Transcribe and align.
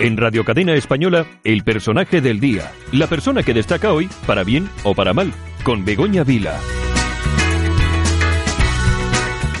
En 0.00 0.16
Radio 0.16 0.44
Cadena 0.44 0.74
Española, 0.74 1.24
el 1.44 1.62
personaje 1.62 2.20
del 2.20 2.40
día. 2.40 2.72
La 2.92 3.06
persona 3.06 3.42
que 3.42 3.54
destaca 3.54 3.92
hoy, 3.92 4.08
para 4.26 4.42
bien 4.42 4.68
o 4.82 4.94
para 4.94 5.12
mal, 5.12 5.32
con 5.64 5.84
Begoña 5.84 6.24
Vila. 6.24 6.58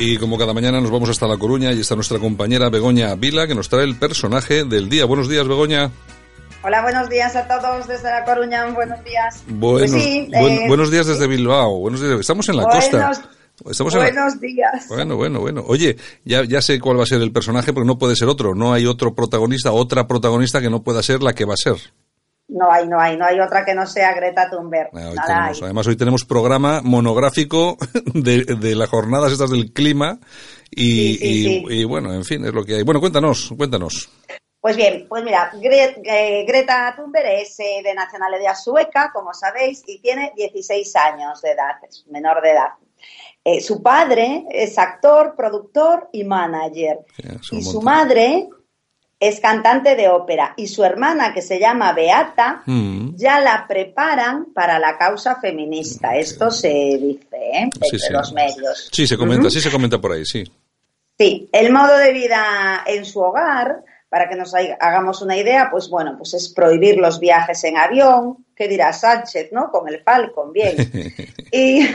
Y 0.00 0.16
como 0.18 0.36
cada 0.36 0.52
mañana 0.52 0.80
nos 0.80 0.90
vamos 0.90 1.08
hasta 1.08 1.28
La 1.28 1.36
Coruña 1.36 1.72
y 1.72 1.80
está 1.80 1.94
nuestra 1.94 2.18
compañera 2.18 2.68
Begoña 2.68 3.14
Vila 3.14 3.46
que 3.46 3.54
nos 3.54 3.68
trae 3.68 3.84
el 3.84 3.96
personaje 3.96 4.64
del 4.64 4.88
día. 4.88 5.04
Buenos 5.04 5.28
días, 5.28 5.46
Begoña. 5.46 5.90
Hola, 6.62 6.82
buenos 6.82 7.08
días 7.08 7.36
a 7.36 7.46
todos 7.46 7.86
desde 7.86 8.10
La 8.10 8.24
Coruña. 8.24 8.66
Buenos 8.66 9.02
días. 9.04 9.44
Buenos, 9.46 9.90
Pues 9.92 10.02
sí, 10.02 10.28
buen- 10.32 10.52
eh, 10.52 10.64
buenos 10.66 10.90
días 10.90 11.06
desde 11.06 11.26
Bilbao. 11.28 11.78
Buenos 11.78 12.00
días. 12.02 12.18
Estamos 12.18 12.48
en 12.48 12.56
la 12.56 12.64
buenos- 12.64 12.84
costa. 12.88 13.30
Estamos 13.70 13.94
en 13.94 14.00
la- 14.00 14.06
buenos 14.06 14.40
días. 14.40 14.88
Bueno, 14.88 15.16
bueno, 15.16 15.40
bueno. 15.40 15.62
Oye, 15.66 15.96
ya, 16.24 16.42
ya 16.44 16.60
sé 16.60 16.80
cuál 16.80 16.98
va 16.98 17.04
a 17.04 17.06
ser 17.06 17.20
el 17.22 17.32
personaje, 17.32 17.72
porque 17.72 17.86
no 17.86 17.98
puede 17.98 18.16
ser 18.16 18.28
otro. 18.28 18.54
No 18.54 18.72
hay 18.72 18.86
otro 18.86 19.14
protagonista, 19.14 19.72
otra 19.72 20.06
protagonista 20.06 20.60
que 20.60 20.70
no 20.70 20.82
pueda 20.82 21.02
ser 21.02 21.22
la 21.22 21.32
que 21.34 21.44
va 21.44 21.54
a 21.54 21.56
ser. 21.56 21.76
No 22.48 22.70
hay, 22.70 22.86
no 22.86 23.00
hay, 23.00 23.16
no 23.16 23.24
hay 23.24 23.40
otra 23.40 23.64
que 23.64 23.74
no 23.74 23.86
sea 23.86 24.12
Greta 24.14 24.50
Thunberg. 24.50 24.90
Ah, 24.92 25.08
hoy 25.08 25.14
Nada 25.14 25.26
tenemos- 25.26 25.58
hay. 25.58 25.64
además, 25.64 25.86
hoy 25.86 25.96
tenemos 25.96 26.24
programa 26.24 26.80
monográfico 26.82 27.78
de, 28.14 28.44
de 28.44 28.74
las 28.74 28.88
jornadas 28.90 29.32
estas 29.32 29.50
del 29.50 29.72
clima. 29.72 30.18
Y, 30.70 31.14
Sí, 31.14 31.16
sí, 31.18 31.26
y- 31.26 31.44
sí. 31.44 31.64
y, 31.80 31.84
bueno, 31.84 32.12
en 32.12 32.24
fin, 32.24 32.44
es 32.44 32.52
lo 32.52 32.64
que 32.64 32.74
hay. 32.74 32.82
Bueno, 32.82 33.00
cuéntanos, 33.00 33.52
cuéntanos. 33.56 34.10
Pues 34.60 34.76
bien, 34.76 35.06
pues 35.08 35.22
mira, 35.22 35.52
Gre- 35.52 36.00
eh, 36.04 36.44
Greta 36.46 36.94
Thunberg 36.96 37.26
es 37.26 37.58
eh, 37.60 37.82
de 37.84 37.94
nacionalidad 37.94 38.54
sueca, 38.56 39.10
como 39.14 39.32
sabéis, 39.32 39.82
y 39.86 40.00
tiene 40.00 40.32
16 40.36 40.96
años 40.96 41.40
de 41.42 41.50
edad, 41.52 41.76
es 41.88 42.04
menor 42.10 42.42
de 42.42 42.50
edad. 42.50 42.70
Eh, 43.44 43.60
su 43.60 43.82
padre 43.82 44.46
es 44.50 44.78
actor, 44.78 45.34
productor 45.36 46.08
y 46.12 46.24
manager. 46.24 47.00
Sí, 47.42 47.58
y 47.58 47.62
su 47.62 47.82
madre 47.82 48.48
es 49.20 49.38
cantante 49.40 49.94
de 49.96 50.08
ópera. 50.08 50.54
Y 50.56 50.66
su 50.66 50.82
hermana, 50.82 51.32
que 51.34 51.42
se 51.42 51.58
llama 51.58 51.92
Beata, 51.92 52.62
Mm. 52.66 53.16
ya 53.16 53.40
la 53.40 53.66
preparan 53.68 54.46
para 54.54 54.78
la 54.78 54.96
causa 54.96 55.36
feminista. 55.40 56.16
Esto 56.16 56.50
se 56.50 56.68
dice 56.68 57.28
¿eh? 57.36 57.60
entre 57.64 57.88
Sí, 57.90 57.98
sí. 57.98 58.12
los 58.12 58.32
medios. 58.32 58.88
Sí, 58.90 59.06
se 59.06 59.16
comenta, 59.18 59.50
sí 59.50 59.60
se 59.60 59.70
comenta 59.70 60.00
por 60.00 60.12
ahí, 60.12 60.24
sí. 60.24 60.44
Sí, 61.18 61.48
el 61.52 61.72
modo 61.72 61.96
de 61.96 62.12
vida 62.12 62.82
en 62.86 63.04
su 63.04 63.20
hogar, 63.20 63.84
para 64.14 64.28
que 64.28 64.36
nos 64.36 64.54
ha- 64.54 64.76
hagamos 64.78 65.22
una 65.22 65.36
idea, 65.36 65.68
pues 65.72 65.88
bueno, 65.90 66.14
pues 66.16 66.34
es 66.34 66.48
prohibir 66.48 66.98
los 66.98 67.18
viajes 67.18 67.64
en 67.64 67.76
avión, 67.76 68.46
¿qué 68.54 68.68
dirá 68.68 68.92
Sánchez, 68.92 69.48
no? 69.50 69.72
Con 69.72 69.88
el 69.88 70.02
Falcon, 70.04 70.52
bien. 70.52 70.76
Y, 71.56 71.86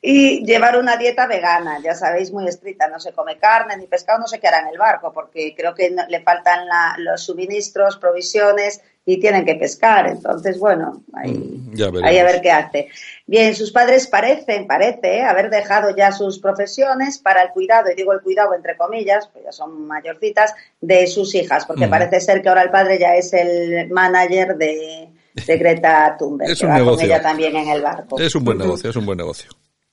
y 0.00 0.44
llevar 0.46 0.78
una 0.78 0.96
dieta 0.96 1.26
vegana, 1.26 1.80
ya 1.82 1.94
sabéis, 1.94 2.32
muy 2.32 2.46
estricta, 2.48 2.88
no 2.88 2.98
se 2.98 3.12
come 3.12 3.36
carne 3.38 3.76
ni 3.76 3.86
pescado, 3.86 4.18
no 4.18 4.26
se 4.26 4.38
quedará 4.40 4.60
en 4.60 4.68
el 4.68 4.78
barco, 4.78 5.12
porque 5.12 5.54
creo 5.54 5.74
que 5.74 5.94
le 6.08 6.20
faltan 6.22 6.66
la- 6.66 6.94
los 6.98 7.22
suministros, 7.22 7.98
provisiones 7.98 8.80
y 9.08 9.20
tienen 9.20 9.44
que 9.44 9.54
pescar. 9.54 10.08
Entonces, 10.08 10.58
bueno, 10.58 11.02
ahí, 11.14 11.30
Mm, 11.32 12.04
ahí 12.04 12.18
a 12.18 12.24
ver 12.24 12.40
qué 12.42 12.50
hace. 12.50 12.88
Bien, 13.24 13.54
sus 13.54 13.70
padres 13.70 14.08
parecen, 14.08 14.66
parece, 14.66 15.18
¿eh? 15.18 15.22
haber 15.22 15.48
dejado 15.48 15.94
ya 15.96 16.10
sus 16.10 16.40
profesiones 16.40 17.18
para 17.18 17.42
el 17.42 17.50
cuidado, 17.50 17.88
y 17.90 17.94
digo 17.94 18.12
el 18.12 18.20
cuidado 18.20 18.52
entre 18.54 18.76
comillas, 18.76 19.28
pues 19.32 19.44
ya 19.44 19.52
son 19.52 19.86
mayorcitas, 19.86 20.54
de 20.80 21.06
sus 21.06 21.34
hijas, 21.36 21.64
porque 21.66 21.86
Mm. 21.86 21.90
parece 21.90 22.20
ser 22.20 22.42
que 22.42 22.48
ahora 22.48 22.62
el 22.62 22.70
padre 22.70 22.98
ya 22.98 23.14
es 23.14 23.32
el 23.32 23.88
manager 23.90 24.56
de, 24.56 25.08
de 25.46 25.56
Greta 25.56 26.16
Thunberg, 26.18 26.50
Es 26.50 26.58
que 26.58 26.66
un 26.66 26.72
va 26.72 26.84
con 26.84 27.00
ella 27.00 27.22
también 27.22 27.54
en 27.54 27.68
el 27.68 27.82
barco. 27.82 28.18
Es 28.18 28.34
un 28.34 28.42
buen 28.44 28.58
negocio, 28.58 28.90
es 28.90 28.96
un 28.96 29.06
buen 29.06 29.18
negocio. 29.18 29.50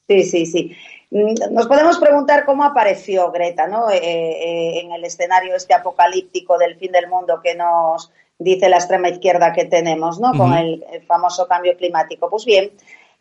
Sí, 0.07 0.23
sí, 0.23 0.45
sí. 0.47 0.75
Mm, 1.11 1.53
Nos 1.53 1.67
podemos 1.67 1.99
preguntar 1.99 2.45
cómo 2.45 2.63
apareció 2.63 3.31
Greta, 3.31 3.67
¿no? 3.67 3.91
Eh, 3.91 3.99
eh, 4.01 4.79
en 4.81 4.91
el 4.91 5.03
escenario 5.05 5.55
este 5.55 5.75
apocalíptico 5.75 6.57
del 6.57 6.75
fin 6.77 6.91
del 6.91 7.07
mundo 7.07 7.39
que 7.43 7.53
nos 7.55 8.11
dice 8.43 8.69
la 8.69 8.77
extrema 8.77 9.09
izquierda 9.09 9.53
que 9.53 9.65
tenemos, 9.65 10.19
¿no? 10.19 10.31
Con 10.37 10.53
el, 10.53 10.85
el 10.91 11.01
famoso 11.03 11.47
cambio 11.47 11.75
climático. 11.77 12.29
Pues 12.29 12.45
bien, 12.45 12.71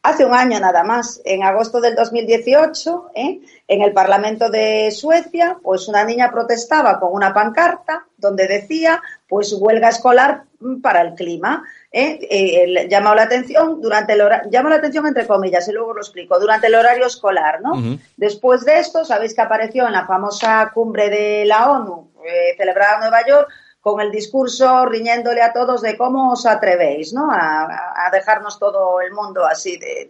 hace 0.03 0.25
un 0.25 0.35
año 0.35 0.59
nada 0.61 0.83
más, 0.85 1.21
en 1.25 1.43
agosto 1.45 1.81
del 1.81 1.95
2018, 1.95 3.11
¿eh? 3.15 3.41
en 3.69 3.83
el 3.83 3.93
Parlamento 3.93 4.51
de 4.51 4.91
Suecia, 4.91 5.57
pues 5.63 5.89
una 5.89 6.05
niña 6.05 6.31
protestaba 6.31 6.99
con 6.99 7.13
una 7.13 7.33
pancarta 7.33 8.05
donde 8.17 8.47
decía, 8.49 9.01
pues 9.29 9.53
huelga 9.53 9.89
escolar 9.89 10.45
para 10.83 11.01
el 11.03 11.15
clima. 11.15 11.65
¿eh? 11.91 12.19
Eh, 12.31 12.89
llamó 12.89 13.15
la 13.15 13.23
atención 13.25 13.81
durante 13.81 14.13
el 14.15 14.21
hora- 14.23 14.45
llamó 14.51 14.69
la 14.69 14.77
atención 14.77 15.07
entre 15.07 15.27
comillas 15.27 15.67
y 15.69 15.73
luego 15.73 15.93
lo 15.95 16.01
explico 16.01 16.39
durante 16.39 16.67
el 16.69 16.75
horario 16.75 17.07
escolar, 17.07 17.61
¿no? 17.61 17.73
Después 18.17 18.65
de 18.65 18.79
esto, 18.79 19.05
sabéis 19.05 19.35
que 19.35 19.41
apareció 19.43 19.87
en 19.87 19.93
la 19.93 20.07
famosa 20.07 20.71
cumbre 20.75 21.11
de 21.11 21.45
la 21.47 21.71
ONU 21.71 22.11
eh, 22.25 22.55
celebrada 22.57 22.95
en 22.95 23.01
Nueva 23.01 23.27
York 23.27 23.49
con 23.83 24.01
el 24.01 24.13
discurso 24.13 24.87
riñéndole 24.87 25.43
a 25.43 25.53
todos 25.53 25.83
de 25.83 25.97
cómo 25.99 26.33
os 26.33 26.47
atrevéis, 26.47 27.13
¿no? 27.13 27.29
A, 27.31 28.09
dejarnos 28.13 28.59
todo 28.59 29.01
el 29.01 29.13
mundo 29.13 29.45
así 29.45 29.77
de, 29.77 30.09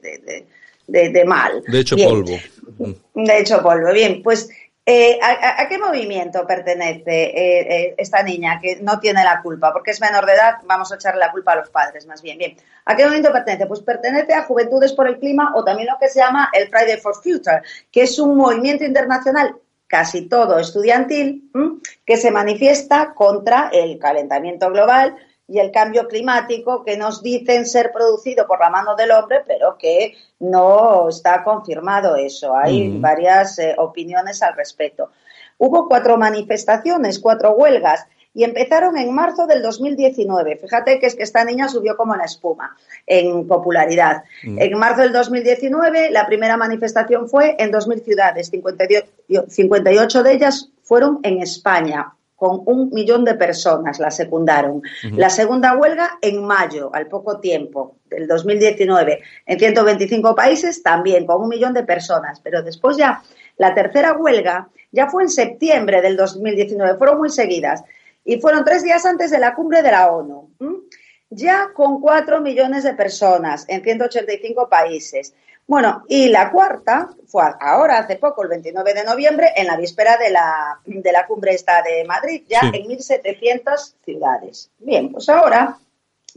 de- 0.86 1.08
de- 1.10 1.24
mal. 1.24 1.62
De 1.66 1.78
hecho, 1.80 1.96
Bien. 1.96 2.10
polvo. 2.10 2.36
De 3.14 3.38
hecho, 3.38 3.62
polvo. 3.62 3.90
Bien, 3.92 4.22
pues, 4.22 4.50
eh, 4.84 5.18
¿a, 5.22 5.28
a- 5.30 5.62
a 5.62 5.68
qué 5.68 5.78
movimiento 5.78 6.46
pertenece 6.46 7.24
eh, 7.24 7.60
eh, 7.60 7.94
esta 7.96 8.22
niña 8.22 8.58
que 8.60 8.76
no 8.82 9.00
tiene 9.00 9.24
la 9.24 9.40
culpa? 9.40 9.72
Porque 9.72 9.92
es 9.92 10.00
menor 10.02 10.26
de 10.26 10.34
edad, 10.34 10.56
vamos 10.64 10.92
a 10.92 10.96
echarle 10.96 11.20
la 11.20 11.30
culpa 11.32 11.52
a 11.52 11.56
los 11.56 11.70
padres, 11.70 12.04
más 12.06 12.20
bien. 12.20 12.36
Bien, 12.36 12.54
¿a 12.84 12.94
qué 12.94 13.04
movimiento 13.04 13.32
pertenece? 13.32 13.66
Pues 13.66 13.80
pertenece 13.80 14.34
a 14.34 14.42
Juventudes 14.42 14.92
por 14.92 15.08
el 15.08 15.18
Clima 15.18 15.52
o 15.54 15.64
también 15.64 15.88
lo 15.88 15.96
que 15.98 16.08
se 16.08 16.18
llama 16.18 16.50
el 16.52 16.68
Friday 16.68 16.98
for 17.00 17.14
Future, 17.14 17.62
que 17.90 18.02
es 18.02 18.18
un 18.18 18.36
movimiento 18.36 18.84
internacional 18.84 19.56
casi 19.92 20.26
todo 20.26 20.58
estudiantil, 20.58 21.50
que 22.06 22.16
se 22.16 22.30
manifiesta 22.30 23.12
contra 23.12 23.68
el 23.70 23.98
calentamiento 23.98 24.70
global 24.70 25.14
y 25.46 25.58
el 25.58 25.70
cambio 25.70 26.08
climático 26.08 26.82
que 26.82 26.96
nos 26.96 27.22
dicen 27.22 27.66
ser 27.66 27.92
producido 27.92 28.46
por 28.46 28.58
la 28.58 28.70
mano 28.70 28.96
del 28.96 29.10
hombre, 29.10 29.42
pero 29.46 29.76
que 29.76 30.14
no 30.40 31.10
está 31.10 31.44
confirmado 31.44 32.16
eso. 32.16 32.56
Hay 32.56 32.88
Mm. 32.88 33.02
varias 33.02 33.58
eh, 33.58 33.74
opiniones 33.76 34.42
al 34.42 34.56
respecto. 34.56 35.10
Hubo 35.58 35.86
cuatro 35.88 36.16
manifestaciones, 36.16 37.18
cuatro 37.18 37.50
huelgas, 37.52 38.06
y 38.34 38.44
empezaron 38.44 38.96
en 38.96 39.14
marzo 39.14 39.46
del 39.46 39.62
2019. 39.62 40.56
Fíjate 40.56 40.98
que 40.98 41.06
es 41.06 41.14
que 41.14 41.22
esta 41.22 41.44
niña 41.44 41.68
subió 41.68 41.96
como 41.96 42.16
la 42.16 42.24
espuma 42.24 42.76
en 43.06 43.46
popularidad. 43.46 44.24
Mm. 44.42 44.58
En 44.60 44.78
marzo 44.78 45.02
del 45.02 45.12
2019 45.12 46.10
la 46.10 46.26
primera 46.26 46.56
manifestación 46.56 47.28
fue 47.28 47.56
en 47.58 47.70
2.000 47.70 48.02
ciudades, 48.02 48.48
58 48.48 49.08
58 49.48 50.22
de 50.22 50.32
ellas 50.32 50.70
fueron 50.82 51.20
en 51.22 51.40
España, 51.40 52.12
con 52.42 52.62
un 52.66 52.90
millón 52.90 53.24
de 53.24 53.34
personas 53.34 54.00
la 54.00 54.10
secundaron. 54.10 54.82
La 55.12 55.30
segunda 55.30 55.76
huelga 55.76 56.18
en 56.20 56.44
mayo, 56.44 56.90
al 56.92 57.06
poco 57.06 57.38
tiempo, 57.38 57.98
del 58.10 58.26
2019, 58.26 59.20
en 59.46 59.58
125 59.60 60.34
países 60.34 60.82
también, 60.82 61.24
con 61.24 61.40
un 61.40 61.48
millón 61.48 61.72
de 61.72 61.84
personas. 61.84 62.40
Pero 62.40 62.62
después 62.64 62.96
ya, 62.96 63.22
la 63.58 63.74
tercera 63.74 64.14
huelga 64.14 64.68
ya 64.90 65.08
fue 65.08 65.22
en 65.22 65.28
septiembre 65.28 66.02
del 66.02 66.16
2019, 66.16 66.98
fueron 66.98 67.18
muy 67.18 67.30
seguidas. 67.30 67.84
Y 68.24 68.40
fueron 68.40 68.64
tres 68.64 68.82
días 68.82 69.04
antes 69.04 69.30
de 69.30 69.38
la 69.38 69.54
cumbre 69.54 69.82
de 69.82 69.90
la 69.90 70.10
ONU. 70.12 70.50
Ya 71.30 71.68
con 71.74 72.00
cuatro 72.00 72.40
millones 72.40 72.84
de 72.84 72.94
personas 72.94 73.64
en 73.68 73.82
185 73.82 74.68
países. 74.68 75.34
Bueno, 75.66 76.04
y 76.08 76.28
la 76.28 76.50
cuarta 76.50 77.08
fue 77.26 77.44
ahora, 77.60 77.98
hace 77.98 78.16
poco, 78.16 78.42
el 78.42 78.48
29 78.48 78.94
de 78.94 79.04
noviembre, 79.04 79.52
en 79.56 79.66
la 79.66 79.76
víspera 79.76 80.16
de 80.18 80.28
la, 80.30 80.78
de 80.84 81.12
la 81.12 81.26
cumbre 81.26 81.54
esta 81.54 81.80
de 81.82 82.04
Madrid, 82.04 82.42
ya 82.48 82.60
Sí. 82.60 82.70
en 82.74 82.88
1.700 82.88 83.94
ciudades. 84.04 84.70
Bien, 84.78 85.10
pues 85.10 85.28
ahora 85.28 85.78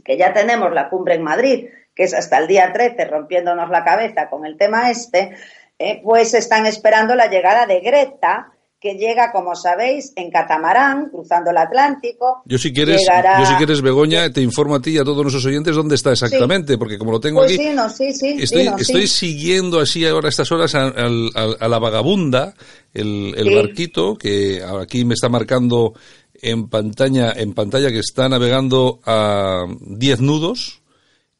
que 0.04 0.16
ya 0.16 0.32
tenemos 0.32 0.72
la 0.72 0.88
cumbre 0.88 1.14
en 1.16 1.22
Madrid, 1.22 1.68
que 1.94 2.04
es 2.04 2.14
hasta 2.14 2.38
el 2.38 2.46
día 2.46 2.72
13, 2.72 3.04
rompiéndonos 3.06 3.68
la 3.68 3.84
cabeza 3.84 4.30
con 4.30 4.46
el 4.46 4.56
tema 4.56 4.90
este, 4.90 5.36
eh, 5.78 6.00
pues 6.02 6.32
están 6.32 6.64
esperando 6.64 7.14
la 7.16 7.26
llegada 7.26 7.66
de 7.66 7.80
Greta, 7.80 8.52
que 8.80 8.94
llega, 8.94 9.32
como 9.32 9.54
sabéis, 9.56 10.12
en 10.16 10.30
catamarán, 10.30 11.08
cruzando 11.10 11.50
el 11.50 11.56
Atlántico. 11.56 12.42
Yo 12.44 12.58
si 12.58 12.72
quieres, 12.72 13.00
Llegará- 13.00 13.40
yo 13.40 13.46
si 13.46 13.54
quieres 13.54 13.80
Begoña, 13.82 14.30
te 14.30 14.42
informo 14.42 14.74
a 14.76 14.80
ti 14.82 14.90
y 14.90 14.98
a 14.98 15.04
todos 15.04 15.22
nuestros 15.22 15.44
oyentes 15.46 15.74
dónde 15.74 15.94
está 15.94 16.12
exactamente, 16.12 16.76
porque 16.78 16.98
como 16.98 17.10
lo 17.12 17.18
tengo 17.20 17.40
Pues 17.40 17.54
aquí, 17.54 17.68
sí, 17.68 17.74
no, 17.74 17.88
sí, 17.88 18.04
estoy, 18.08 18.46
sí, 18.46 18.64
no, 18.68 18.76
sí. 18.76 18.82
estoy 18.82 19.06
siguiendo 19.06 19.80
así 19.80 20.06
ahora 20.06 20.28
a 20.28 20.30
estas 20.30 20.52
horas 20.52 20.74
a, 20.74 20.88
a 20.88 21.68
la 21.68 21.78
vagabunda, 21.78 22.54
el, 22.92 23.34
el 23.36 23.54
barquito 23.56 24.16
que 24.16 24.62
aquí 24.62 25.04
me 25.04 25.14
está 25.14 25.28
marcando 25.28 25.94
en 26.42 26.68
pantalla, 26.68 27.32
en 27.32 27.54
pantalla 27.54 27.90
que 27.90 28.00
está 28.00 28.28
navegando 28.28 29.00
a 29.06 29.64
10 29.80 30.20
nudos. 30.20 30.82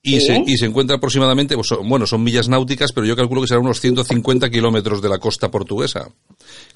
Y, 0.06 0.20
Sí. 0.20 0.26
se, 0.26 0.42
y 0.46 0.56
se 0.56 0.66
encuentra 0.66 0.96
aproximadamente, 0.96 1.56
pues, 1.56 1.66
son- 1.66 1.88
bueno, 1.88 2.06
son 2.06 2.22
millas 2.22 2.48
náuticas, 2.48 2.92
pero 2.92 3.06
yo 3.06 3.16
calculo 3.16 3.40
que 3.42 3.48
serán 3.48 3.64
unos 3.64 3.80
150 3.80 4.48
kilómetros 4.48 5.02
de 5.02 5.08
la 5.08 5.18
costa 5.18 5.50
portuguesa. 5.50 6.08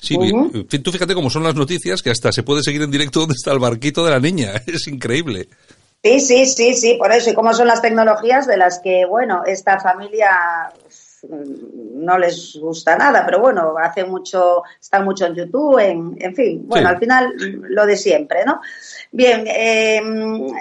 Sí, 0.02 0.16
Ujú. 0.16 0.50
y- 0.68 0.78
tú 0.80 0.90
fíjate 0.90 1.14
cómo 1.14 1.30
son 1.30 1.44
las 1.44 1.54
noticias, 1.54 2.02
que 2.02 2.10
hasta 2.10 2.32
se 2.32 2.42
puede 2.42 2.62
seguir 2.64 2.82
en 2.82 2.90
directo 2.90 3.20
dónde 3.20 3.34
está 3.36 3.52
el 3.52 3.60
barquito 3.60 4.04
de 4.04 4.10
la 4.10 4.18
niña. 4.20 4.52
Es 4.66 4.88
increíble. 4.88 5.48
Sí, 6.02 6.18
sí, 6.18 6.46
sí, 6.46 6.74
sí, 6.74 6.96
por 6.98 7.12
eso. 7.12 7.30
Y 7.30 7.34
cómo 7.34 7.52
son 7.54 7.66
las 7.68 7.82
tecnologías 7.82 8.46
de 8.46 8.56
las 8.56 8.80
que, 8.82 9.04
bueno, 9.08 9.42
esta 9.46 9.78
familia 9.80 10.30
no 11.28 12.18
les 12.18 12.56
gusta 12.56 12.96
nada, 12.96 13.24
pero 13.24 13.40
bueno, 13.40 13.74
hace 13.78 14.04
mucho, 14.04 14.62
están 14.80 15.04
mucho 15.04 15.26
en 15.26 15.34
YouTube, 15.34 15.78
en, 15.78 16.16
en 16.18 16.34
fin, 16.34 16.66
bueno, 16.66 16.88
al 16.88 16.98
final 16.98 17.34
lo 17.36 17.86
de 17.86 17.96
siempre, 17.96 18.44
¿no? 18.44 18.60
Bien, 19.12 19.44
eh, 19.46 20.00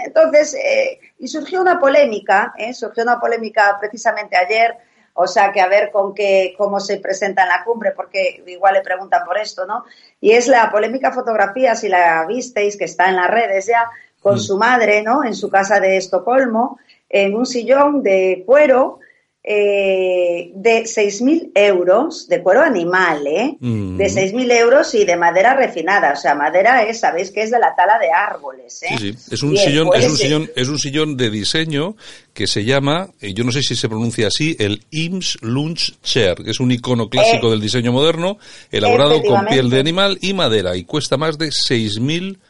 entonces, 0.05 0.55
eh, 0.55 0.99
y 1.19 1.27
surgió 1.27 1.61
una 1.61 1.79
polémica, 1.79 2.53
¿eh? 2.57 2.73
surgió 2.73 3.03
una 3.03 3.19
polémica 3.19 3.77
precisamente 3.79 4.35
ayer, 4.35 4.75
o 5.13 5.27
sea 5.27 5.51
que 5.51 5.61
a 5.61 5.67
ver 5.67 5.91
con 5.91 6.13
qué, 6.13 6.53
cómo 6.57 6.79
se 6.79 6.97
presenta 6.97 7.43
en 7.43 7.49
la 7.49 7.63
cumbre, 7.63 7.91
porque 7.91 8.43
igual 8.47 8.75
le 8.75 8.81
preguntan 8.81 9.25
por 9.25 9.37
esto, 9.37 9.65
¿no? 9.65 9.83
Y 10.21 10.31
es 10.31 10.47
la 10.47 10.71
polémica 10.71 11.11
fotografía, 11.11 11.75
si 11.75 11.89
la 11.89 12.25
visteis, 12.25 12.77
que 12.77 12.85
está 12.85 13.09
en 13.09 13.17
las 13.17 13.29
redes 13.29 13.67
ya, 13.67 13.89
con 14.21 14.35
mm. 14.35 14.39
su 14.39 14.57
madre, 14.57 15.01
¿no? 15.01 15.23
En 15.23 15.35
su 15.35 15.49
casa 15.49 15.79
de 15.79 15.97
Estocolmo, 15.97 16.79
en 17.09 17.35
un 17.35 17.45
sillón 17.45 18.03
de 18.03 18.43
cuero, 18.45 18.99
eh, 19.41 20.51
de 20.53 20.83
6.000 20.83 21.51
euros 21.55 22.27
de 22.27 22.43
cuero 22.43 22.61
animal, 22.61 23.25
¿eh? 23.25 23.57
Mm. 23.59 23.95
De 23.95 24.05
6.000 24.05 24.51
euros 24.51 24.93
y 24.93 25.05
de 25.05 25.15
madera 25.15 25.55
refinada. 25.55 26.11
O 26.11 26.15
sea, 26.17 26.35
madera 26.35 26.83
es, 26.83 26.99
sabéis 26.99 27.31
que 27.31 27.43
es 27.43 27.51
de 27.51 27.59
la 27.59 27.73
tala 27.73 27.97
de 27.99 28.11
árboles, 28.11 28.83
¿eh? 28.83 28.87
Sí, 28.89 28.97
sí. 28.97 29.33
Es 29.33 29.41
un, 29.41 29.55
sillón, 29.55 29.89
es, 29.95 30.05
un 30.05 30.17
sillón, 30.17 30.51
es 30.55 30.67
un 30.67 30.77
sillón 30.77 31.15
de 31.15 31.29
diseño 31.29 31.95
que 32.33 32.47
se 32.47 32.65
llama, 32.65 33.09
eh, 33.21 33.33
yo 33.33 33.43
no 33.45 33.51
sé 33.51 33.63
si 33.63 33.75
se 33.75 33.87
pronuncia 33.87 34.27
así, 34.27 34.57
el 34.59 34.83
Ims 34.91 35.37
Lunch 35.41 35.99
Chair, 36.03 36.35
que 36.35 36.51
es 36.51 36.59
un 36.59 36.71
icono 36.71 37.09
clásico 37.09 37.47
eh, 37.47 37.51
del 37.51 37.61
diseño 37.61 37.93
moderno, 37.93 38.37
elaborado 38.71 39.21
con 39.23 39.45
piel 39.45 39.69
de 39.69 39.79
animal 39.79 40.17
y 40.21 40.33
madera, 40.33 40.75
y 40.75 40.83
cuesta 40.83 41.17
más 41.17 41.37
de 41.37 41.47
6.000 41.47 41.99
euros, 42.25 42.48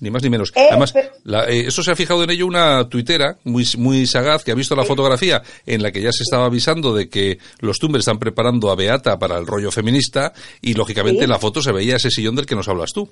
ni 0.00 0.10
más 0.10 0.22
ni 0.22 0.30
menos. 0.30 0.52
Eh, 0.54 0.68
Además, 0.70 0.94
eh, 0.94 1.64
eso 1.66 1.82
se 1.82 1.90
ha 1.90 1.96
fijado 1.96 2.22
en 2.24 2.30
ello 2.30 2.46
una 2.46 2.88
tuitera 2.88 3.36
muy, 3.44 3.64
muy 3.76 4.06
sagaz 4.06 4.44
que 4.44 4.52
ha 4.52 4.54
visto 4.54 4.76
la 4.76 4.84
fotografía 4.84 5.42
en 5.66 5.82
la 5.82 5.90
que 5.90 6.00
ya 6.00 6.12
se 6.12 6.22
estaba 6.22 6.46
avisando 6.46 6.94
de 6.94 7.08
que 7.08 7.38
los 7.60 7.78
Tumbers 7.78 8.02
están 8.02 8.18
preparando 8.18 8.70
a 8.70 8.76
Beata 8.76 9.18
para 9.18 9.38
el 9.38 9.46
rollo 9.46 9.70
feminista 9.70 10.32
y 10.60 10.74
lógicamente 10.74 11.24
en 11.24 11.30
la 11.30 11.38
foto 11.38 11.60
se 11.60 11.72
veía 11.72 11.96
ese 11.96 12.10
sillón 12.10 12.36
del 12.36 12.46
que 12.46 12.54
nos 12.54 12.68
hablas 12.68 12.92
tú. 12.92 13.08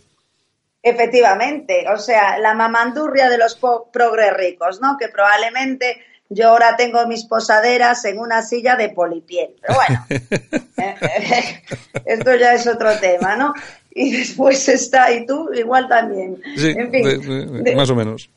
Efectivamente, 0.83 1.85
o 1.93 1.99
sea, 1.99 2.39
la 2.39 2.55
mamandurria 2.55 3.29
de 3.29 3.37
los 3.37 3.59
progres 3.93 4.33
ricos, 4.33 4.81
¿no? 4.81 4.97
Que 4.99 5.09
probablemente 5.09 6.03
yo 6.31 6.49
ahora 6.49 6.77
tengo 6.77 7.07
mis 7.07 7.25
posaderas 7.25 8.05
en 8.05 8.19
una 8.19 8.43
silla 8.43 8.77
de 8.77 8.89
polipiel. 8.89 9.57
Pero 9.61 9.75
bueno, 9.75 10.07
eh, 10.79 11.63
esto 12.07 12.35
ya 12.37 12.55
es 12.55 12.67
otro 12.67 12.97
tema, 12.99 13.37
¿no? 13.37 13.53
Y 13.91 14.13
después 14.13 14.69
está, 14.69 15.13
y 15.13 15.27
tú 15.27 15.51
igual 15.53 15.89
también. 15.89 16.41
Sí, 16.57 16.75
en 16.77 16.91
fin, 16.91 17.77
más 17.77 17.91
o 17.91 17.95
menos. 17.95 18.31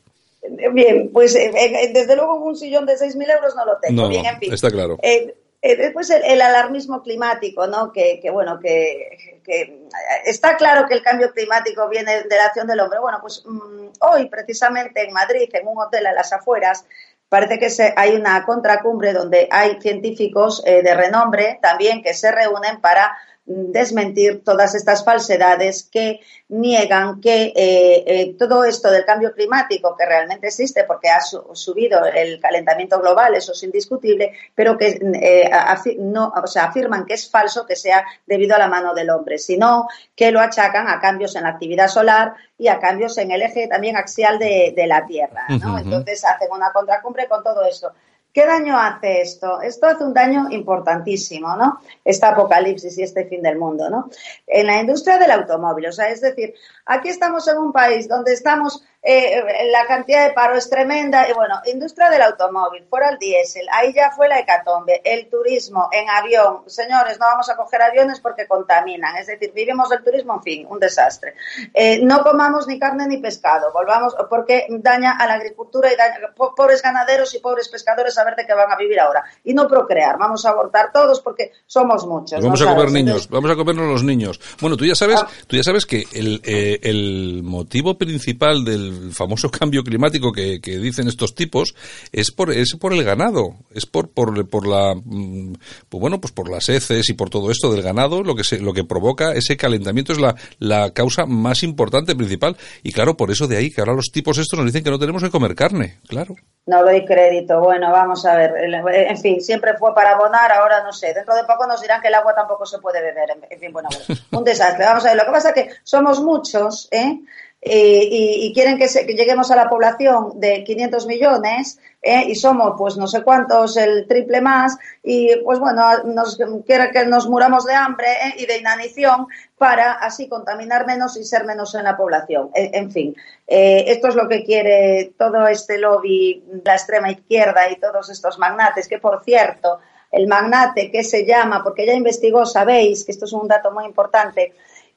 Bien, 0.48 1.10
pues 1.12 1.34
eh, 1.36 1.50
eh, 1.54 1.90
desde 1.92 2.16
luego 2.16 2.34
un 2.34 2.56
sillón 2.56 2.84
de 2.84 2.94
6.000 2.94 3.34
euros 3.34 3.56
no 3.56 3.64
lo 3.64 3.78
tengo. 3.78 4.08
bien, 4.08 4.26
en 4.26 4.38
fin. 4.38 4.52
Está 4.52 4.70
claro. 4.70 4.98
Eh, 5.02 5.34
después 5.62 6.10
el, 6.10 6.42
alarmismo 6.42 7.02
climático, 7.02 7.66
¿no? 7.66 7.90
Que, 7.90 8.20
que 8.20 8.30
bueno, 8.30 8.60
que, 8.60 9.40
que, 9.42 9.86
está 10.26 10.56
claro 10.58 10.86
que 10.86 10.92
el 10.92 11.02
cambio 11.02 11.32
climático 11.32 11.88
viene 11.88 12.24
de 12.24 12.36
la 12.36 12.46
acción 12.46 12.66
del 12.66 12.80
hombre. 12.80 12.98
Bueno, 12.98 13.18
pues 13.22 13.42
mm, 13.46 13.86
hoy 14.00 14.28
precisamente 14.28 15.02
en 15.02 15.14
Madrid, 15.14 15.48
en 15.54 15.66
un 15.66 15.78
hotel 15.78 16.06
a 16.06 16.12
las 16.12 16.34
afueras, 16.34 16.84
parece 17.30 17.58
que 17.58 17.70
se, 17.70 17.94
hay 17.96 18.14
una 18.14 18.44
contracumbre 18.44 19.14
donde 19.14 19.48
hay 19.50 19.80
científicos 19.80 20.62
de 20.62 20.94
renombre 20.94 21.58
también 21.62 22.02
que 22.02 22.12
se 22.12 22.30
reúnen 22.30 22.82
para 22.82 23.16
desmentir 23.46 24.42
todas 24.42 24.74
estas 24.74 25.04
falsedades 25.04 25.82
que 25.90 26.20
niegan 26.48 27.20
que 27.20 27.52
eh, 27.54 28.04
eh, 28.06 28.36
todo 28.38 28.64
esto 28.64 28.90
del 28.90 29.04
cambio 29.04 29.34
climático, 29.34 29.94
que 29.96 30.06
realmente 30.06 30.46
existe 30.46 30.84
porque 30.84 31.10
ha 31.10 31.20
subido 31.20 32.06
el 32.06 32.40
calentamiento 32.40 33.00
global, 33.00 33.34
eso 33.34 33.52
es 33.52 33.62
indiscutible, 33.62 34.32
pero 34.54 34.78
que 34.78 34.98
eh, 35.20 35.50
no, 35.98 36.32
o 36.42 36.46
sea, 36.46 36.64
afirman 36.64 37.04
que 37.04 37.14
es 37.14 37.30
falso 37.30 37.66
que 37.66 37.76
sea 37.76 38.04
debido 38.26 38.56
a 38.56 38.58
la 38.58 38.68
mano 38.68 38.94
del 38.94 39.10
hombre, 39.10 39.36
sino 39.36 39.88
que 40.16 40.30
lo 40.30 40.40
achacan 40.40 40.88
a 40.88 41.00
cambios 41.00 41.36
en 41.36 41.42
la 41.42 41.50
actividad 41.50 41.88
solar 41.88 42.34
y 42.56 42.68
a 42.68 42.78
cambios 42.78 43.18
en 43.18 43.30
el 43.30 43.42
eje 43.42 43.68
también 43.68 43.96
axial 43.96 44.38
de, 44.38 44.84
la 44.86 45.06
Tierra. 45.06 45.46
Entonces 45.48 46.24
hacen 46.24 46.48
una 46.50 46.72
contracumbre 46.72 47.26
con 47.26 47.42
todo 47.42 47.64
esto. 47.64 47.92
¿Qué 48.34 48.44
daño 48.44 48.76
hace 48.76 49.20
esto? 49.20 49.60
Esto 49.60 49.86
hace 49.86 50.02
un 50.02 50.12
daño 50.12 50.48
importantísimo, 50.50 51.54
¿no? 51.54 51.78
Esta 52.04 52.30
apocalipsis 52.30 52.98
y 52.98 53.04
este 53.04 53.26
fin 53.26 53.40
del 53.40 53.56
mundo, 53.56 53.88
¿no? 53.88 54.10
En 54.44 54.66
la 54.66 54.80
industria 54.80 55.18
del 55.18 55.30
automóvil, 55.30 55.86
o 55.86 55.92
sea, 55.92 56.08
es 56.08 56.20
decir, 56.20 56.52
aquí 56.84 57.10
estamos 57.10 57.46
en 57.46 57.58
un 57.58 57.72
país 57.72 58.08
donde 58.08 58.32
estamos 58.32 58.82
eh, 59.06 59.44
la 59.70 59.86
cantidad 59.86 60.26
de 60.26 60.32
paro 60.32 60.56
es 60.56 60.70
tremenda. 60.70 61.28
Y 61.28 61.34
bueno, 61.34 61.60
industria 61.66 62.08
del 62.08 62.22
automóvil, 62.22 62.84
fuera 62.88 63.10
el 63.10 63.18
diésel, 63.18 63.66
ahí 63.70 63.92
ya 63.92 64.10
fue 64.10 64.28
la 64.28 64.40
hecatombe. 64.40 65.02
El 65.04 65.28
turismo 65.28 65.88
en 65.92 66.08
avión, 66.08 66.62
señores, 66.66 67.18
no 67.20 67.26
vamos 67.26 67.50
a 67.50 67.56
coger 67.56 67.82
aviones 67.82 68.20
porque 68.20 68.46
contaminan. 68.46 69.16
Es 69.16 69.26
decir, 69.26 69.52
vivimos 69.54 69.90
del 69.90 70.02
turismo, 70.02 70.34
en 70.34 70.42
fin, 70.42 70.66
un 70.70 70.80
desastre. 70.80 71.34
Eh, 71.74 72.00
no 72.02 72.22
comamos 72.22 72.66
ni 72.66 72.78
carne 72.78 73.06
ni 73.06 73.18
pescado, 73.18 73.70
volvamos, 73.72 74.14
porque 74.30 74.66
daña 74.70 75.12
a 75.18 75.26
la 75.26 75.34
agricultura 75.34 75.92
y 75.92 75.96
daña 75.96 76.32
pobres 76.34 76.80
ganaderos 76.80 77.34
y 77.34 77.40
pobres 77.40 77.68
pescadores 77.68 78.16
a 78.16 78.24
ver 78.24 78.36
de 78.36 78.46
qué 78.46 78.54
van 78.54 78.72
a 78.72 78.76
vivir 78.76 78.98
ahora. 79.00 79.22
Y 79.44 79.52
no 79.52 79.68
procrear, 79.68 80.16
vamos 80.18 80.46
a 80.46 80.50
abortar 80.50 80.90
todos 80.92 81.20
porque 81.20 81.52
somos 81.66 82.06
muchos. 82.06 82.42
vamos 82.42 82.62
a 82.62 82.74
comer 82.74 82.90
niños, 82.90 83.28
vamos 83.28 83.50
a 83.50 83.56
comernos 83.56 83.86
los 83.86 84.02
niños. 84.02 84.40
Bueno, 84.60 84.78
tú 84.78 84.86
ya 84.86 84.94
sabes, 84.94 85.20
ah. 85.22 85.28
tú 85.46 85.56
ya 85.56 85.62
sabes 85.62 85.84
que 85.84 86.06
el, 86.12 86.40
eh, 86.44 86.80
el 86.82 87.42
motivo 87.42 87.98
principal 87.98 88.64
del 88.64 88.93
el 89.02 89.12
famoso 89.12 89.50
cambio 89.50 89.82
climático 89.82 90.32
que, 90.32 90.58
dicen 90.64 91.08
estos 91.08 91.34
tipos 91.34 91.74
es 92.12 92.30
por 92.30 92.52
es 92.52 92.76
por 92.78 92.92
el 92.92 93.04
ganado, 93.04 93.54
es 93.74 93.86
por 93.86 94.10
por, 94.10 94.48
por 94.48 94.66
la 94.66 94.94
mm, 94.94 95.54
pues 95.88 96.00
bueno, 96.00 96.20
pues 96.20 96.32
por 96.32 96.50
las 96.50 96.68
heces 96.68 97.08
y 97.08 97.14
por 97.14 97.30
todo 97.30 97.50
esto 97.50 97.72
del 97.72 97.82
ganado, 97.82 98.22
lo 98.22 98.34
que 98.34 98.44
se, 98.44 98.58
lo 98.58 98.72
que 98.72 98.84
provoca 98.84 99.32
ese 99.32 99.56
calentamiento 99.56 100.12
es 100.12 100.20
la, 100.20 100.34
la 100.58 100.90
causa 100.92 101.26
más 101.26 101.62
importante 101.62 102.14
principal 102.14 102.56
y 102.82 102.92
claro, 102.92 103.16
por 103.16 103.30
eso 103.30 103.46
de 103.46 103.56
ahí 103.56 103.70
que 103.70 103.80
ahora 103.80 103.94
los 103.94 104.10
tipos 104.12 104.38
estos 104.38 104.58
nos 104.58 104.66
dicen 104.66 104.84
que 104.84 104.90
no 104.90 104.98
tenemos 104.98 105.22
que 105.22 105.30
comer 105.30 105.54
carne, 105.54 105.98
claro. 106.08 106.34
No 106.66 106.82
doy 106.82 107.04
crédito. 107.04 107.60
Bueno, 107.60 107.90
vamos 107.92 108.24
a 108.24 108.36
ver. 108.36 108.52
En 108.56 109.18
fin, 109.18 109.40
siempre 109.40 109.74
fue 109.76 109.94
para 109.94 110.12
abonar, 110.12 110.50
ahora 110.50 110.82
no 110.82 110.92
sé. 110.92 111.12
Dentro 111.12 111.34
de 111.34 111.44
poco 111.44 111.66
nos 111.66 111.80
dirán 111.82 112.00
que 112.00 112.08
el 112.08 112.14
agua 112.14 112.34
tampoco 112.34 112.64
se 112.64 112.78
puede 112.78 113.02
beber. 113.02 113.36
En 113.50 113.60
fin, 113.60 113.70
bueno, 113.70 113.90
un 114.32 114.44
desastre. 114.44 114.84
Vamos 114.86 115.04
a 115.04 115.08
ver. 115.08 115.16
Lo 115.16 115.24
que 115.24 115.30
pasa 115.30 115.50
es 115.50 115.54
que 115.54 115.70
somos 115.82 116.20
muchos, 116.22 116.88
¿eh? 116.90 117.20
Eh, 117.66 118.08
y, 118.10 118.52
quieren 118.52 118.76
que, 118.76 118.86
lleguemos 118.86 119.50
a 119.50 119.56
la 119.56 119.70
población 119.70 120.38
de 120.38 120.62
500 120.64 121.06
millones 121.06 121.78
eh, 122.02 122.24
y 122.26 122.34
somos 122.34 122.74
pues 122.76 122.98
no 122.98 123.06
sé 123.06 123.22
cuántos 123.22 123.78
el 123.78 124.06
triple 124.06 124.42
más 124.42 124.76
y 125.02 125.34
pues 125.36 125.58
bueno 125.58 125.82
nos 126.04 126.38
quiere 126.66 126.90
que 126.90 127.06
nos 127.06 127.26
muramos 127.26 127.64
de 127.64 127.72
hambre 127.72 128.08
eh, 128.08 128.34
y 128.36 128.44
de 128.44 128.58
inanición 128.58 129.28
para 129.56 129.92
así 129.92 130.28
contaminar 130.28 130.86
menos 130.86 131.16
y 131.16 131.24
ser 131.24 131.46
menos 131.46 131.74
en 131.74 131.84
la 131.84 131.96
población. 131.96 132.50
En, 132.52 132.92
fin 132.92 133.16
esto 133.46 134.08
es 134.08 134.14
lo 134.14 134.28
que 134.28 134.44
quiere 134.44 135.14
todo 135.16 135.48
este 135.48 135.78
lobby 135.78 136.44
la 136.62 136.74
extrema 136.74 137.12
izquierda 137.12 137.70
y 137.70 137.76
todos 137.76 138.10
estos 138.10 138.38
magnates 138.38 138.88
que 138.88 138.98
por 138.98 139.24
cierto 139.24 139.78
el 140.10 140.26
magnate 140.26 140.90
que 140.90 141.02
se 141.02 141.24
llama 141.24 141.64
porque 141.64 141.86
ya 141.86 141.94
investigó 141.94 142.44
sabéis 142.44 143.06
que 143.06 143.12
esto 143.12 143.24
es 143.24 143.32
un 143.32 143.48
dato 143.48 143.70
muy 143.70 143.86
importante 143.86 144.52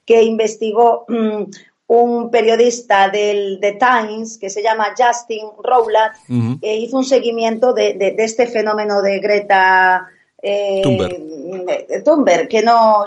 que 0.06 0.22
investigó 0.22 1.06
mm, 1.08 1.44
un 1.88 2.30
periodista 2.30 3.10
del 3.10 3.60
The 3.62 3.74
Times 3.74 4.38
que 4.38 4.50
se 4.50 4.62
llama 4.62 4.94
Justin 4.98 5.48
Rowland 5.64 6.60
e 6.62 6.78
hizo 6.78 6.98
un 6.98 7.06
seguimiento 7.06 7.74
de, 7.74 8.16
este 8.18 8.48
fenómeno 8.48 9.02
de 9.02 9.20
Greta 9.20 10.08
eh, 10.42 10.82
Thunberg. 12.04 12.50
que 12.50 12.62
no, 12.62 13.06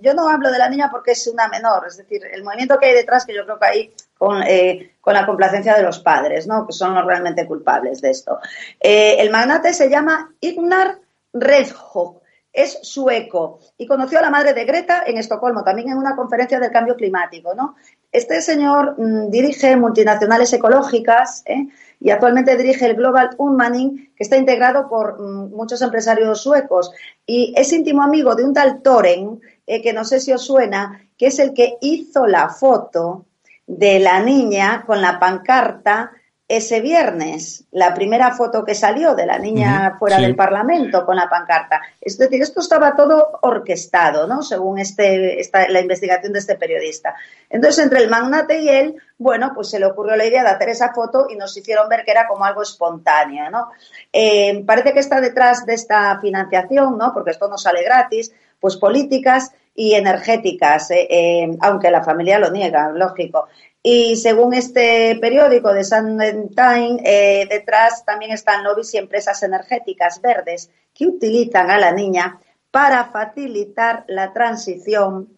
yo, 0.00 0.14
no 0.14 0.28
hablo 0.28 0.50
de 0.50 0.58
la 0.58 0.68
niña 0.68 0.88
porque 0.90 1.12
es 1.12 1.26
una 1.26 1.48
menor, 1.48 1.86
es 1.88 1.96
decir, 1.96 2.22
el 2.32 2.44
movimiento 2.44 2.78
que 2.78 2.86
hay 2.86 2.94
detrás 2.94 3.26
que 3.26 3.34
yo 3.34 3.44
creo 3.44 3.58
que 3.58 3.66
hay 3.66 3.94
con, 4.16 4.42
eh, 4.44 4.92
con 5.00 5.14
la 5.14 5.26
complacencia 5.26 5.74
de 5.74 5.82
los 5.82 5.98
padres, 5.98 6.46
¿no? 6.46 6.66
que 6.66 6.72
son 6.72 6.94
los 6.94 7.04
realmente 7.04 7.46
culpables 7.46 8.00
de 8.00 8.10
esto. 8.10 8.38
Eh, 8.78 9.16
el 9.18 9.30
magnate 9.30 9.72
se 9.72 9.90
llama 9.90 10.32
Ignar 10.40 10.98
Redhog 11.32 12.20
es 12.52 12.78
sueco 12.82 13.60
y 13.78 13.86
conoció 13.86 14.18
a 14.18 14.22
la 14.22 14.30
madre 14.30 14.54
de 14.54 14.64
Greta 14.64 15.04
en 15.06 15.18
Estocolmo, 15.18 15.62
también 15.62 15.90
en 15.90 15.98
una 15.98 16.16
conferencia 16.16 16.58
del 16.58 16.72
cambio 16.72 16.96
climático. 16.96 17.54
¿no? 17.54 17.76
Este 18.12 18.40
señor 18.40 18.96
mm, 18.98 19.30
dirige 19.30 19.76
multinacionales 19.76 20.52
ecológicas 20.52 21.42
¿eh? 21.46 21.68
y 22.00 22.10
actualmente 22.10 22.56
dirige 22.56 22.86
el 22.86 22.96
Global 22.96 23.30
Unmaning, 23.38 24.12
que 24.16 24.24
está 24.24 24.36
integrado 24.36 24.88
por 24.88 25.20
mm, 25.20 25.54
muchos 25.54 25.80
empresarios 25.82 26.42
suecos. 26.42 26.90
Y 27.24 27.54
es 27.56 27.72
íntimo 27.72 28.02
amigo 28.02 28.34
de 28.34 28.44
un 28.44 28.52
tal 28.52 28.82
Toren, 28.82 29.40
eh, 29.66 29.80
que 29.80 29.92
no 29.92 30.04
sé 30.04 30.18
si 30.18 30.32
os 30.32 30.44
suena, 30.44 31.00
que 31.16 31.26
es 31.26 31.38
el 31.38 31.54
que 31.54 31.76
hizo 31.80 32.26
la 32.26 32.48
foto 32.48 33.26
de 33.66 34.00
la 34.00 34.20
niña 34.20 34.82
con 34.84 35.00
la 35.00 35.20
pancarta 35.20 36.10
ese 36.50 36.80
viernes 36.80 37.62
la 37.70 37.94
primera 37.94 38.32
foto 38.32 38.64
que 38.64 38.74
salió 38.74 39.14
de 39.14 39.24
la 39.24 39.38
niña 39.38 39.94
fuera 40.00 40.18
del 40.18 40.34
Parlamento 40.34 41.06
con 41.06 41.14
la 41.14 41.28
pancarta. 41.28 41.80
Es 42.00 42.18
decir, 42.18 42.42
esto 42.42 42.58
estaba 42.58 42.96
todo 42.96 43.38
orquestado, 43.42 44.26
¿no? 44.26 44.42
Según 44.42 44.80
este, 44.80 45.40
la 45.68 45.80
investigación 45.80 46.32
de 46.32 46.40
este 46.40 46.56
periodista. 46.56 47.14
Entonces, 47.48 47.84
entre 47.84 48.00
el 48.00 48.10
magnate 48.10 48.62
y 48.62 48.68
él, 48.68 48.96
bueno, 49.16 49.52
pues 49.54 49.70
se 49.70 49.78
le 49.78 49.86
ocurrió 49.86 50.16
la 50.16 50.26
idea 50.26 50.42
de 50.42 50.50
hacer 50.50 50.70
esa 50.70 50.92
foto 50.92 51.28
y 51.30 51.36
nos 51.36 51.56
hicieron 51.56 51.88
ver 51.88 52.04
que 52.04 52.10
era 52.10 52.26
como 52.26 52.44
algo 52.44 52.62
espontáneo, 52.62 53.48
¿no? 53.48 53.70
Eh, 54.12 54.64
parece 54.66 54.92
que 54.92 54.98
está 54.98 55.20
detrás 55.20 55.64
de 55.64 55.74
esta 55.74 56.18
financiación, 56.20 56.98
¿no? 56.98 57.12
Porque 57.14 57.30
esto 57.30 57.46
no 57.46 57.58
sale 57.58 57.84
gratis, 57.84 58.32
pues 58.58 58.76
políticas 58.76 59.52
y 59.74 59.94
energéticas, 59.94 60.90
eh, 60.90 61.06
eh, 61.08 61.56
aunque 61.60 61.90
la 61.90 62.02
familia 62.02 62.38
lo 62.40 62.50
niega, 62.50 62.90
lógico. 62.90 63.46
Y 63.82 64.16
según 64.16 64.52
este 64.52 65.16
periódico 65.20 65.72
de 65.72 65.84
Sunday 65.84 66.32
Time, 66.54 67.00
eh, 67.04 67.46
detrás 67.48 68.04
también 68.04 68.32
están 68.32 68.62
lobbies 68.62 68.92
y 68.94 68.98
empresas 68.98 69.42
energéticas 69.42 70.20
verdes 70.20 70.70
que 70.92 71.06
utilizan 71.06 71.70
a 71.70 71.78
la 71.78 71.92
niña 71.92 72.38
para 72.70 73.06
facilitar 73.06 74.04
la 74.06 74.32
transición 74.32 75.28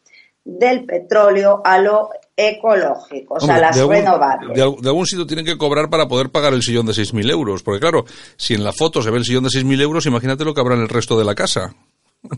del 0.45 0.85
petróleo 0.85 1.63
a 1.65 1.79
lo 1.79 2.11
ecológico, 2.37 3.35
o 3.35 3.41
sea, 3.41 3.59
las 3.59 3.79
renovables. 3.79 4.57
De, 4.57 4.63
algún 4.63 5.07
sitio 5.07 5.27
tienen 5.27 5.45
que 5.45 5.57
cobrar 5.57 5.89
para 5.89 6.09
poder 6.09 6.31
pagar 6.31 6.53
el 6.53 6.63
sillón 6.63 6.87
de 6.87 6.93
6.000 6.93 7.31
euros, 7.31 7.63
porque 7.63 7.81
claro, 7.81 8.05
si 8.37 8.55
en 8.55 8.65
la 8.65 8.73
foto 8.73 9.03
se 9.03 9.11
ve 9.11 9.19
el 9.19 9.25
sillón 9.25 9.45
de 9.45 9.51
6.000 9.51 9.81
euros, 9.83 10.07
imagínate 10.07 10.45
lo 10.45 10.53
que 10.53 10.61
habrá 10.61 10.75
en 10.75 10.83
el 10.83 10.89
resto 10.89 11.17
de 11.17 11.25
la 11.25 11.37
casa. 11.37 11.75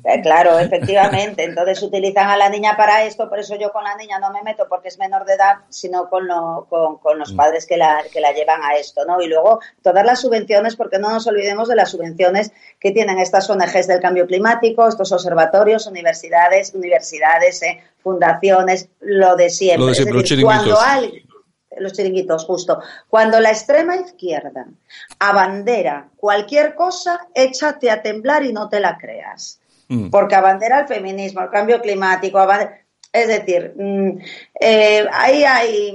Eh, 0.05 0.23
claro, 0.23 0.59
efectivamente. 0.59 1.45
Entonces 1.45 1.83
utilizan 1.83 2.31
a 2.31 2.37
la 2.37 2.49
niña 2.49 2.77
para 2.77 3.05
esto, 3.05 3.29
por 3.29 3.39
eso 3.39 3.55
yo 3.57 3.71
con 3.71 3.85
la 3.85 3.97
niña 3.97 4.19
no 4.19 4.31
me 4.31 4.43
meto 4.43 4.67
porque 4.69 4.89
es 4.89 4.99
menor 4.99 5.27
de 5.27 5.35
edad, 5.35 5.57
sino 5.69 6.09
con, 6.09 6.27
con, 6.69 7.19
los 7.19 7.35
mm. 7.35 7.37
padres 7.37 7.67
que 7.67 7.77
la, 7.77 8.03
que 8.11 8.21
la 8.21 8.33
llevan 8.33 8.63
a 8.63 8.77
esto, 8.77 9.05
¿no? 9.05 9.21
Y 9.21 9.29
luego 9.29 9.61
todas 9.83 10.05
las 10.05 10.21
subvenciones, 10.21 10.77
porque 10.77 10.99
no 10.99 11.11
nos 11.11 11.27
olvidemos 11.27 11.69
de 11.69 11.77
las 11.77 11.91
subvenciones 11.91 12.53
que 12.81 12.93
tienen 12.93 13.19
estas 13.19 13.49
ONGs 13.51 13.87
del 13.87 14.01
cambio 14.01 14.27
climático, 14.27 14.89
estos 14.89 15.13
observatorios, 15.13 15.87
universidades, 15.87 16.75
universidades, 16.75 17.63
eh, 17.63 17.83
fundaciones, 18.03 18.89
lo 19.01 19.37
de 19.37 19.51
siempre. 19.51 19.81
Lo 19.81 19.87
de 19.89 19.95
siempre, 19.95 20.43
cuando 20.43 20.79
los 21.77 21.93
chiringuitos, 21.93 22.45
justo. 22.45 22.81
Cuando 23.09 23.41
la 23.41 23.51
extrema 23.51 23.97
izquierda 23.97 24.67
abandera 25.19 26.09
cualquier 26.17 26.75
cosa, 26.75 27.27
échate 27.35 27.91
a 27.91 28.01
temblar 28.01 28.45
y 28.45 28.53
no 28.53 28.69
te 28.69 28.81
la 28.81 28.97
creas. 28.97 29.61
Mm. 29.89 30.11
Porque 30.11 30.35
abandera 30.35 30.81
el 30.81 30.89
feminismo, 30.89 31.43
el 31.43 31.51
cambio 31.51 31.81
climático, 31.81 32.39
es 33.13 33.29
decir, 33.29 33.75
mm, 33.77 34.19
eh, 34.61 35.07
ahí 35.13 35.45
hay 35.45 35.93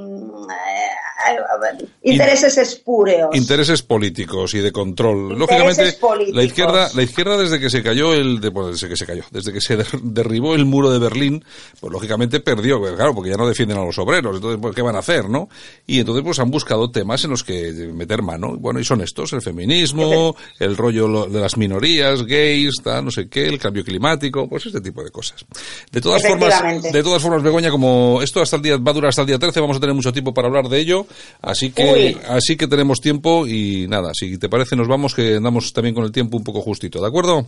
intereses 2.02 2.58
espúreos. 2.58 3.36
Intereses 3.36 3.82
políticos 3.82 4.54
y 4.54 4.60
de 4.60 4.72
control. 4.72 5.38
Lógicamente, 5.38 5.98
la 6.32 6.44
izquierda, 6.44 6.90
la 6.94 7.04
izquierda 7.04 7.38
desde 7.38 7.60
que 7.60 7.70
se 7.70 7.84
cayó 7.84 8.14
el, 8.14 8.40
desde 8.40 8.90
que 8.90 8.96
se 8.96 9.06
cayó, 9.06 9.24
desde 9.32 9.54
que 9.54 9.62
se 9.62 9.78
derribó 10.02 10.56
el 10.56 10.66
muro 10.66 10.92
de 10.92 11.00
Berlín, 11.00 11.44
pues 11.80 11.92
lógicamente 11.92 12.40
perdió, 12.40 12.80
pues, 12.80 12.94
claro, 12.94 13.14
porque 13.14 13.30
ya 13.30 13.38
no 13.38 13.48
defienden 13.48 13.78
a 13.78 13.86
los 13.86 13.98
obreros. 13.98 14.36
Entonces, 14.36 14.60
pues, 14.62 14.76
¿qué 14.76 14.82
van 14.82 14.96
a 14.96 15.00
hacer, 15.00 15.30
no? 15.30 15.50
Y 15.86 16.00
entonces, 16.00 16.24
pues 16.24 16.40
han 16.40 16.52
buscado 16.52 16.90
temas 16.92 17.24
en 17.24 17.32
los 17.32 17.44
que 17.44 17.72
meter 17.94 18.22
mano. 18.22 18.56
Bueno, 18.58 18.80
y 18.80 18.84
son 18.84 19.02
estos: 19.02 19.34
el 19.34 19.42
feminismo, 19.42 20.36
el 20.60 20.78
rollo 20.78 21.28
de 21.28 21.40
las 21.40 21.58
minorías, 21.58 22.24
gays, 22.24 22.82
no 22.86 23.12
sé 23.12 23.30
qué, 23.30 23.48
el 23.48 23.60
cambio 23.60 23.84
climático, 23.84 24.48
pues 24.48 24.66
este 24.66 24.82
tipo 24.82 25.04
de 25.04 25.12
cosas. 25.12 25.46
De 25.92 26.02
todas 26.02 26.22
formas, 26.26 26.82
de 26.82 27.04
todas 27.04 27.22
formas, 27.22 27.44
Begoña, 27.44 27.72
como 27.72 28.22
esto 28.22 28.42
hasta 28.42 28.56
el 28.56 28.62
día 28.62 28.78
va 28.78 28.92
a 28.92 28.94
durar 28.94 29.10
hasta 29.10 29.22
el 29.22 29.28
día 29.28 29.40
13, 29.40 29.60
vamos 29.60 29.78
a 29.78 29.80
tener 29.80 29.96
mucho 29.96 30.12
tiempo 30.12 30.29
para 30.34 30.48
hablar 30.48 30.70
de 30.70 30.80
ello. 30.80 31.06
Así 31.42 31.72
que, 31.72 32.18
así 32.28 32.58
que 32.58 32.68
tenemos 32.68 33.00
tiempo 33.02 33.48
y 33.48 33.88
nada, 33.88 34.12
si 34.14 34.38
te 34.38 34.50
parece 34.50 34.76
nos 34.76 34.88
vamos, 34.88 35.14
que 35.14 35.36
andamos 35.36 35.74
también 35.74 35.96
con 35.96 36.04
el 36.04 36.12
tiempo 36.12 36.38
un 36.38 36.44
poco 36.44 36.62
justito, 36.62 37.02
¿de 37.02 37.08
acuerdo? 37.08 37.48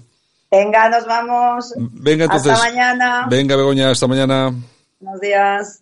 Venga, 0.52 0.90
nos 0.90 1.06
vamos. 1.06 1.74
Venga, 1.78 2.26
entonces. 2.26 2.52
Hasta 2.52 2.70
mañana. 2.70 3.28
Venga, 3.30 3.56
Begoña, 3.56 3.90
hasta 3.90 4.08
mañana. 4.08 4.54
Buenos 5.00 5.22
días. 5.22 5.82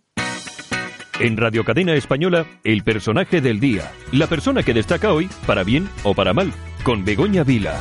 En 1.19 1.35
Radio 1.35 1.65
Cadena 1.65 1.95
Española, 1.95 2.45
el 2.63 2.83
personaje 2.83 3.41
del 3.41 3.59
día. 3.59 3.91
La 4.11 4.27
persona 4.27 4.63
que 4.63 4.73
destaca 4.73 5.11
hoy, 5.11 5.29
para 5.45 5.63
bien 5.63 5.89
o 6.03 6.13
para 6.13 6.33
mal, 6.33 6.53
con 6.83 7.03
Begoña 7.03 7.43
Vila. 7.43 7.77